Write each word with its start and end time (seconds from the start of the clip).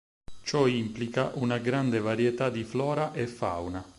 Ciò 0.41 0.65
implica 0.65 1.29
una 1.35 1.59
grande 1.59 1.99
varietà 1.99 2.49
di 2.49 2.63
flora 2.63 3.13
e 3.13 3.27
fauna. 3.27 3.85